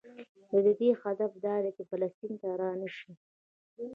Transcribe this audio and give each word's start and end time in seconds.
د 0.65 0.67
دوی 0.77 0.91
هدف 1.01 1.31
دا 1.45 1.55
دی 1.63 1.71
چې 1.75 1.83
فلسطین 1.89 2.33
ته 2.41 2.49
رانشي. 2.61 3.11